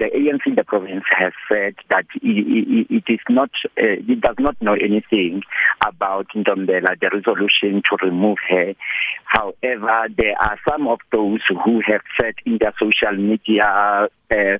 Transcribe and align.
the 0.00 0.06
ANC 0.06 0.42
in 0.46 0.54
the 0.56 0.64
province 0.64 1.04
has 1.16 1.32
said 1.48 1.74
that 1.90 2.06
it, 2.20 2.88
it, 2.90 3.04
it 3.08 3.12
is 3.12 3.20
not 3.28 3.50
uh, 3.78 4.00
it 4.08 4.20
does 4.20 4.36
not 4.38 4.56
know 4.62 4.72
anything 4.72 5.42
about 5.86 6.26
Ndombela 6.34 6.98
the 7.00 7.10
resolution 7.12 7.82
to 7.88 7.96
remove 8.04 8.38
her 8.48 8.72
however 9.24 10.06
there 10.16 10.34
are 10.40 10.58
some 10.68 10.88
of 10.88 10.98
those 11.12 11.40
who 11.64 11.82
have 11.86 12.00
said 12.20 12.34
in 12.46 12.58
their 12.60 12.72
social 12.80 13.14
media 13.22 14.08
uh, 14.32 14.56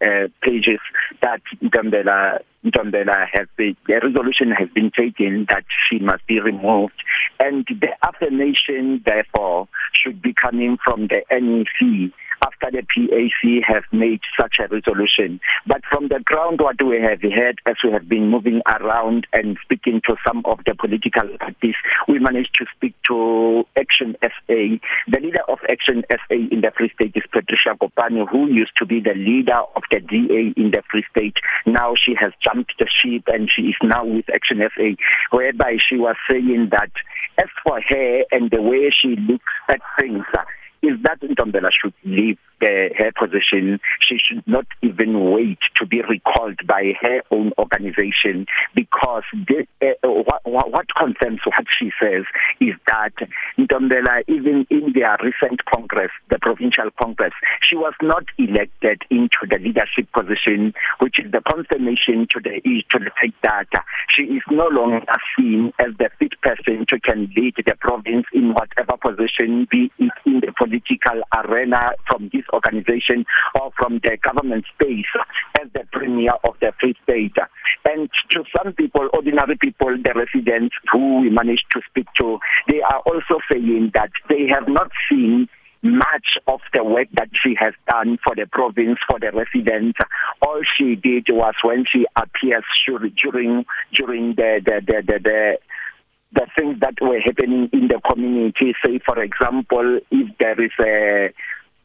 uh, 0.00 0.26
pages 0.42 0.80
that 1.22 1.42
Ndombela 1.62 2.38
Ndombela 2.64 3.26
has 3.32 3.46
been, 3.56 3.76
the 3.88 3.94
resolution 4.00 4.50
has 4.56 4.68
been 4.74 4.90
taken 4.96 5.44
that 5.50 5.64
she 5.90 5.98
must 5.98 6.24
be 6.28 6.38
removed 6.40 6.94
and 7.40 7.66
the 7.80 7.88
affirmation 8.04 9.02
therefore 9.04 9.68
should 9.92 10.20
be 10.22 10.32
coming 10.32 10.76
from 10.82 11.08
the 11.08 11.22
NEC 11.30 12.10
after 12.44 12.68
the 12.70 12.82
PAC 12.82 13.62
have 13.66 13.84
made 13.92 14.20
such 14.38 14.56
a 14.60 14.68
resolution 14.68 15.40
but 15.66 15.80
from 15.90 16.08
the 16.08 16.20
ground 16.24 16.60
what 16.60 16.82
we 16.82 17.00
have 17.00 17.22
heard 17.22 17.60
as 17.66 17.76
we 17.84 17.90
have 17.92 18.08
been 18.08 18.28
moving 18.28 18.60
around 18.80 19.26
and 19.32 19.56
speaking 19.62 20.00
to 20.06 20.16
some 20.26 20.42
of 20.44 20.58
the 20.66 20.74
political 20.74 21.22
parties 21.38 21.74
we 22.14 22.20
managed 22.20 22.54
to 22.54 22.64
speak 22.74 22.94
to 23.08 23.64
Action 23.76 24.14
SA. 24.22 24.78
The 25.10 25.20
leader 25.20 25.42
of 25.48 25.58
Action 25.68 26.04
SA 26.10 26.34
in 26.52 26.60
the 26.60 26.70
Free 26.76 26.90
State 26.94 27.10
is 27.16 27.24
Patricia 27.32 27.74
Kopane 27.80 28.24
who 28.30 28.46
used 28.46 28.70
to 28.76 28.86
be 28.86 29.00
the 29.00 29.14
leader 29.18 29.58
of 29.74 29.82
the 29.90 29.98
DA 29.98 30.54
in 30.56 30.70
the 30.70 30.80
Free 30.88 31.02
State. 31.10 31.36
Now 31.66 31.94
she 31.98 32.14
has 32.20 32.30
jumped 32.40 32.72
the 32.78 32.86
ship 32.86 33.24
and 33.26 33.50
she 33.50 33.62
is 33.62 33.76
now 33.82 34.04
with 34.06 34.26
Action 34.32 34.60
SA 34.76 34.94
whereby 35.36 35.76
she 35.88 35.96
was 35.96 36.14
saying 36.30 36.68
that 36.70 36.92
as 37.38 37.48
for 37.64 37.80
her 37.88 38.20
and 38.30 38.48
the 38.52 38.62
way 38.62 38.90
she 38.94 39.16
looks 39.28 39.52
at 39.68 39.80
things 39.98 40.22
uh, 40.38 40.44
is 40.82 40.92
that 41.02 41.18
Ntombela 41.20 41.70
should 41.82 41.94
leave 42.04 42.38
uh, 42.64 42.88
her 42.96 43.12
position 43.12 43.78
she 44.00 44.16
should 44.18 44.42
not 44.48 44.64
even 44.82 45.30
wait 45.32 45.58
to 45.76 45.86
be 45.86 46.00
recalled 46.02 46.58
by 46.66 46.92
her 47.00 47.20
own 47.30 47.52
organization 47.58 48.46
because 48.74 49.22
this, 49.48 49.66
uh, 49.82 49.86
eh, 49.94 49.94
what, 50.02 50.40
what 50.44 50.70
what 50.72 50.86
confirms 50.96 51.40
what 51.44 51.66
she 51.78 51.90
says 52.02 52.24
is 52.60 52.74
that 52.86 53.12
Ntombela 53.58 54.22
even 54.28 54.66
in 54.70 54.92
their 54.94 55.16
recent 55.22 55.60
congress 55.66 56.10
the 56.30 56.38
provincial 56.40 56.88
congress 57.00 57.32
she 57.60 57.76
was 57.76 57.94
not 58.02 58.24
elected 58.38 59.02
into 59.10 59.40
the 59.50 59.58
leadership 59.58 60.08
position 60.12 60.72
which 61.00 61.18
is 61.22 61.30
the 61.32 61.42
confirmation 61.48 62.26
to 62.30 62.40
the 62.42 62.56
eh, 62.64 62.80
to 62.90 62.98
the 62.98 63.10
fact 63.20 63.36
that 63.72 63.84
she 64.08 64.22
is 64.22 64.42
no 64.50 64.66
longer 64.68 65.00
seen 65.36 65.72
as 65.80 65.88
the 65.98 66.08
fit 66.18 66.32
person 66.40 66.84
to 66.88 66.98
can 67.00 67.28
lead 67.36 67.54
the 67.56 67.74
province 67.80 68.24
in 68.32 68.54
whatever 68.54 68.96
position 68.96 69.66
be 69.70 69.90
it 69.98 70.12
in 70.24 70.40
the 70.40 70.52
political 70.56 71.20
arena 71.36 71.90
from 72.08 72.30
his 72.32 72.44
organization 72.54 73.24
or 73.58 73.70
from 73.76 74.00
the 74.04 74.16
government 74.22 74.64
space 74.74 75.10
as 75.60 75.68
the 75.74 75.82
premier 75.92 76.32
of 76.44 76.54
the 76.60 76.72
Free 76.80 76.94
State. 77.02 77.36
And 77.84 78.08
to 78.30 78.44
some 78.56 78.72
people, 78.72 79.08
ordinary 79.12 79.56
people, 79.56 79.90
the 79.98 80.12
residents 80.14 80.74
who 80.90 81.20
we 81.22 81.30
managed 81.30 81.66
to 81.72 81.80
speak 81.90 82.06
to, 82.18 82.38
they 82.68 82.80
are 82.80 83.02
also 83.04 83.40
saying 83.50 83.90
that 83.94 84.10
they 84.28 84.46
have 84.48 84.68
not 84.68 84.90
seen 85.10 85.48
much 85.82 86.38
of 86.46 86.60
the 86.72 86.82
work 86.82 87.08
that 87.12 87.28
she 87.44 87.54
has 87.58 87.74
done 87.90 88.16
for 88.24 88.34
the 88.34 88.46
province 88.50 88.96
for 89.06 89.18
the 89.20 89.30
residents 89.32 89.98
all 90.40 90.62
she 90.78 90.94
did 90.94 91.26
was 91.28 91.52
when 91.62 91.84
she 91.92 92.06
appears 92.16 92.64
during 92.88 93.66
during 93.92 94.34
the 94.36 94.62
the 94.64 94.80
the 94.86 95.02
the, 95.06 95.18
the 95.22 95.54
the 96.32 96.46
things 96.56 96.80
that 96.80 96.94
were 97.02 97.20
happening 97.20 97.68
in 97.74 97.86
the 97.88 98.00
community 98.10 98.72
say 98.82 98.98
for 99.04 99.22
example 99.22 99.98
if 100.10 100.26
there 100.38 100.58
is 100.58 100.72
a 100.80 101.28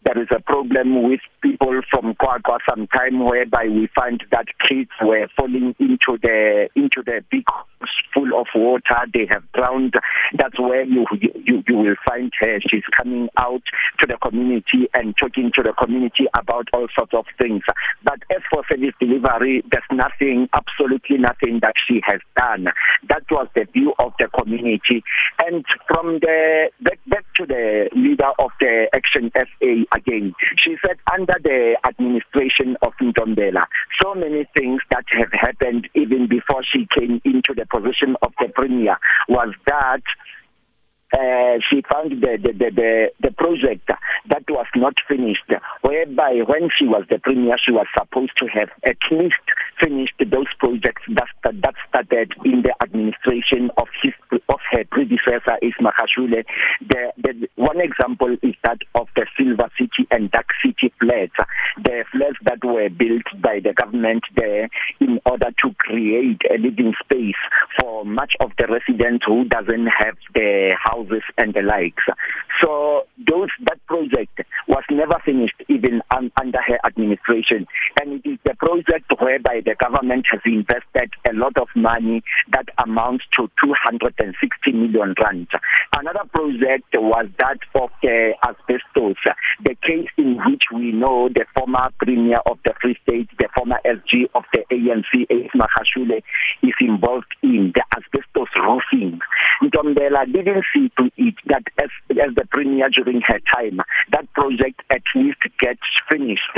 there 0.04 0.22
is 0.22 0.28
a 0.36 0.42
problem 0.42 1.10
with 1.10 1.20
people 1.42 1.82
from 1.90 2.16
Kwaqwa 2.16 2.60
sometime 2.70 3.24
whereby 3.26 3.66
we 3.68 3.88
find 3.96 4.24
that 4.32 4.46
kids 4.68 4.90
were 5.02 5.28
falling 5.38 5.76
into 5.80 6.18
the 6.22 6.70
into 6.76 7.04
the 7.06 7.24
big 7.30 7.44
full 8.14 8.40
of 8.40 8.48
water 8.56 8.98
they 9.14 9.28
have 9.30 9.44
drowned 9.54 9.94
that's 10.38 10.60
where 10.60 10.84
you 10.84 11.06
you 11.46 11.64
you 11.68 11.78
will 11.78 11.96
find 12.08 12.32
her 12.40 12.60
she's 12.70 12.84
coming 12.98 13.30
out 13.38 13.62
to 14.00 14.06
the 14.06 14.18
community 14.22 14.88
and 14.94 15.16
talking 15.18 15.52
to 15.56 15.64
the 15.64 15.74
community 15.74 16.26
about 16.38 16.68
all 16.74 16.88
sorts 16.96 17.14
of 17.14 17.26
things 17.38 17.62
but 18.04 18.20
as 18.32 18.42
for 18.52 18.64
service 18.70 18.94
delivery 19.00 19.64
there's 19.72 19.84
nothing 19.92 20.50
absolutely 20.54 21.18
nothing 21.18 21.60
that 21.62 21.74
she 21.88 22.02
has 22.04 22.20
done 22.38 22.66
that 23.08 23.24
was 23.32 23.48
the 23.56 23.66
view 23.74 23.94
of 24.00 24.12
the 24.20 24.28
community 24.30 25.04
and 25.48 25.64
from 25.88 26.20
the 26.20 26.70
back, 26.82 27.00
back 27.08 27.26
to 27.36 27.46
the 27.46 27.90
leader 27.96 28.30
of 28.40 28.52
the 28.60 28.88
action 28.94 29.32
SA 29.36 29.96
again 29.98 30.34
she 30.58 30.76
said 30.86 30.98
under 31.14 31.36
the 31.44 31.76
administration 31.88 32.76
of 32.82 32.92
Ntombela 33.02 33.64
so 34.02 34.14
many 34.16 34.46
things 34.56 34.82
that 34.92 35.06
have 35.18 35.32
happened 35.32 35.88
even 35.96 36.28
before 36.28 36.62
she 36.64 36.88
came 36.98 37.22
into 37.26 37.54
the 37.56 37.66
position 37.70 38.16
of 38.22 38.34
the 38.40 38.50
premier 38.50 38.98
was 39.30 39.54
that 39.68 40.02
uh, 41.12 41.58
she 41.70 41.82
found 41.92 42.12
the 42.22 42.38
the 42.38 42.52
the 42.54 42.70
the, 42.70 43.08
the 43.22 43.32
project 43.32 43.88
that 44.30 44.44
was 44.48 44.68
not 44.76 44.94
finished 45.08 45.46
whereby 45.82 46.38
when 46.46 46.70
she 46.78 46.86
was 46.86 47.04
the 47.10 47.18
premier 47.18 47.58
she 47.66 47.72
was 47.72 47.88
supposed 47.98 48.32
to 48.38 48.46
have 48.46 48.70
at 48.86 48.98
least 49.10 49.42
finished 49.82 50.14
those 50.28 50.46
projects 50.60 51.02
that 51.10 51.26
that 51.64 51.74
started 51.88 52.32
in 52.46 52.62
the 52.62 52.74
administration 52.84 53.72
of 53.78 53.88
his 54.04 54.14
of 54.50 54.60
her 54.70 54.84
predecessor 54.92 55.58
is 55.64 55.74
Magashule 55.82 56.46
the, 56.88 57.02
the 57.18 57.48
one 57.56 57.82
example 57.82 58.38
is 58.44 58.54
that 58.64 58.78
of 58.94 59.08
the 59.16 59.26
Silver 59.36 59.70
City 59.80 60.06
and 60.12 60.30
Dark 60.30 60.46
City 60.62 60.94
flats 61.02 61.34
that 62.50 62.64
were 62.68 62.90
built 62.90 63.26
by 63.42 63.60
the 63.64 63.74
government 63.74 64.24
there 64.36 64.68
in 65.00 65.20
order 65.26 65.48
to 65.64 65.74
create 65.78 66.42
a 66.50 66.58
living 66.58 66.94
space 67.04 67.40
for 67.80 68.06
much 68.06 68.34
of 68.40 68.52
the 68.58 68.66
residents 68.68 69.24
who 69.26 69.44
doesn't 69.46 69.88
have 69.88 70.16
the 70.34 70.76
houses 70.84 71.22
and 71.38 71.54
the 71.54 71.62
likes 71.62 72.04
so 72.62 73.04
those 73.28 73.50
that 73.68 73.78
project 73.86 74.29
was 74.70 74.84
never 74.92 75.16
finished 75.26 75.56
even 75.68 76.00
un 76.16 76.32
under 76.40 76.62
her 76.62 76.78
administration 76.86 77.66
and 78.00 78.14
it 78.14 78.22
is 78.30 78.38
the 78.46 78.54
project 78.56 79.12
whereby 79.20 79.62
the 79.66 79.74
government 79.76 80.26
has 80.32 80.42
invested 80.46 81.10
a 81.30 81.34
lot 81.34 81.58
of 81.58 81.68
money 81.76 82.22
that 82.52 82.66
amounts 82.86 83.26
to 83.36 83.50
260 83.66 84.72
million 84.72 85.16
rand 85.22 85.48
another 85.98 86.24
project 86.32 86.86
was 86.94 87.26
that 87.40 87.58
of 87.82 87.90
the 88.04 88.32
uh, 88.46 88.50
asbestos 88.50 89.18
the 89.66 89.76
case 89.82 90.08
in 90.18 90.38
which 90.46 90.66
we 90.72 90.92
know 90.92 91.28
the 91.30 91.46
former 91.58 91.90
premier 91.98 92.38
of 92.46 92.60
the 92.64 92.74
Free 92.80 92.96
State 93.02 93.28
the 93.40 93.48
former 93.56 93.78
SG 93.84 94.28
of 94.36 94.44
the 94.54 94.60
ANC 94.70 95.12
Ace 95.32 95.52
Magashule 95.56 96.22
is 96.62 96.74
involved 96.80 97.34
in 97.42 97.72
the 97.74 97.82
asbestos 97.98 98.29
Ntombela 99.84 100.32
didn't 100.32 100.66
see 100.74 100.90
to 100.98 101.10
it 101.18 101.36
that 101.48 101.64
as 101.82 101.90
as 102.12 102.36
the 102.36 102.46
premier 102.52 102.90
during 102.90 103.22
her 103.22 103.40
time 103.54 103.80
that 104.12 104.32
project 104.34 104.82
at 104.90 105.02
least 105.16 105.38
gets 105.60 105.82
finished 106.10 106.50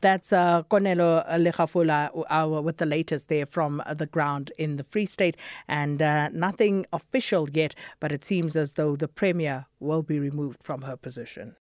That's 0.00 0.32
uh, 0.32 0.62
Konelo 0.70 1.26
Legafola 1.28 2.10
uh, 2.14 2.44
uh, 2.58 2.62
with 2.62 2.76
the 2.76 2.86
latest 2.86 3.28
there 3.28 3.46
from 3.46 3.82
uh, 3.86 3.94
the 3.94 4.06
ground 4.06 4.52
in 4.58 4.76
the 4.76 4.84
Free 4.84 5.06
State 5.06 5.36
and 5.66 6.00
uh, 6.00 6.28
nothing 6.30 6.86
official 6.92 7.48
yet 7.50 7.74
but 8.00 8.12
it 8.12 8.24
seems 8.24 8.54
as 8.54 8.74
though 8.74 8.94
the 8.96 9.08
premier 9.08 9.66
will 9.80 10.02
be 10.02 10.18
removed 10.20 10.62
from 10.62 10.82
her 10.82 10.96
position 10.96 11.56